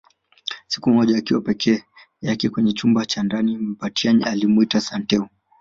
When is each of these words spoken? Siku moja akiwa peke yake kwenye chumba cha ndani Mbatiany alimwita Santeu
Siku 0.67 0.89
moja 0.89 1.17
akiwa 1.17 1.41
peke 1.41 1.85
yake 2.21 2.49
kwenye 2.49 2.73
chumba 2.73 3.05
cha 3.05 3.23
ndani 3.23 3.57
Mbatiany 3.57 4.23
alimwita 4.23 4.81
Santeu 4.81 5.27